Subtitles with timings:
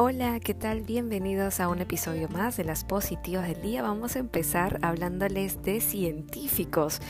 [0.00, 0.82] Hola, ¿qué tal?
[0.82, 3.82] Bienvenidos a un episodio más de las positivas del día.
[3.82, 7.00] Vamos a empezar hablándoles de científicos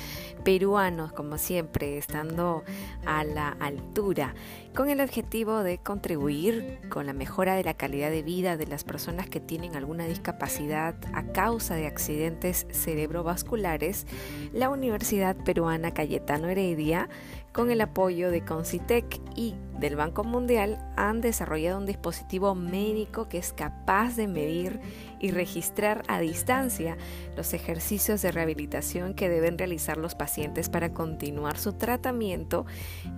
[0.42, 2.64] peruanos, como siempre, estando
[3.04, 4.34] a la altura,
[4.74, 8.84] con el objetivo de contribuir con la mejora de la calidad de vida de las
[8.84, 14.06] personas que tienen alguna discapacidad a causa de accidentes cerebrovasculares.
[14.54, 17.10] La Universidad Peruana Cayetano Heredia
[17.58, 23.38] con el apoyo de Concitec y del Banco Mundial, han desarrollado un dispositivo médico que
[23.38, 24.78] es capaz de medir
[25.18, 26.96] y registrar a distancia
[27.36, 32.64] los ejercicios de rehabilitación que deben realizar los pacientes para continuar su tratamiento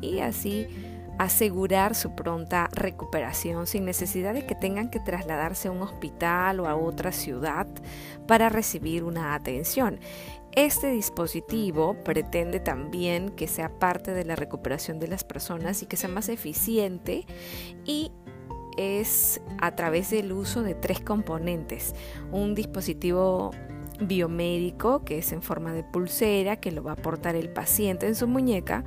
[0.01, 0.69] y así
[1.21, 6.67] asegurar su pronta recuperación sin necesidad de que tengan que trasladarse a un hospital o
[6.67, 7.67] a otra ciudad
[8.27, 10.01] para recibir una atención.
[10.53, 15.99] Este dispositivo pretende también que sea parte de la recuperación de las personas y que
[15.99, 17.27] sea más eficiente
[17.85, 18.13] y
[18.79, 21.95] es a través del uso de tres componentes.
[22.33, 23.51] Un dispositivo
[24.01, 28.15] biomédico que es en forma de pulsera que lo va a aportar el paciente en
[28.15, 28.85] su muñeca,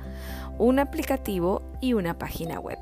[0.58, 2.78] un aplicativo y una página web.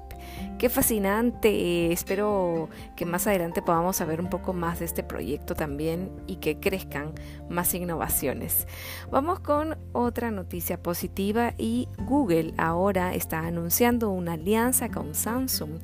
[0.59, 6.13] Qué fascinante, espero que más adelante podamos saber un poco más de este proyecto también
[6.29, 7.15] y que crezcan
[7.49, 8.69] más innovaciones.
[9.11, 15.81] Vamos con otra noticia positiva y Google ahora está anunciando una alianza con Samsung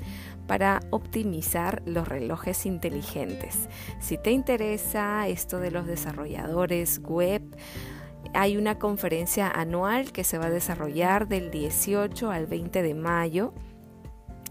[0.46, 3.68] para optimizar los relojes inteligentes.
[4.00, 7.42] Si te interesa esto de los desarrolladores web,
[8.34, 13.52] hay una conferencia anual que se va a desarrollar del 18 al 20 de mayo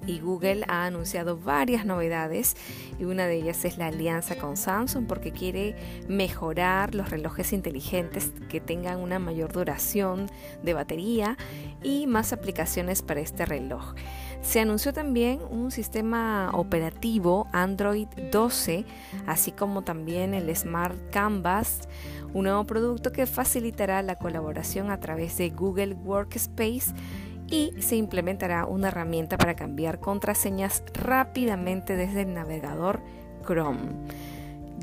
[0.06, 2.56] y Google ha anunciado varias novedades
[3.00, 5.75] y una de ellas es la alianza con Samsung porque quiere
[6.07, 10.29] mejorar los relojes inteligentes que tengan una mayor duración
[10.63, 11.38] de batería
[11.84, 13.96] y más aplicaciones para este reloj.
[14.42, 18.86] Se anunció también un sistema operativo Android 12,
[19.25, 21.88] así como también el Smart Canvas,
[22.34, 26.94] un nuevo producto que facilitará la colaboración a través de Google Workspace
[27.50, 33.02] y se implementará una herramienta para cambiar contraseñas rápidamente desde el navegador
[33.46, 34.08] Chrome.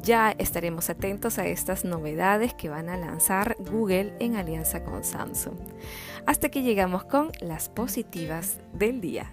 [0.03, 5.56] Ya estaremos atentos a estas novedades que van a lanzar Google en alianza con Samsung.
[6.26, 9.32] Hasta que llegamos con las positivas del día.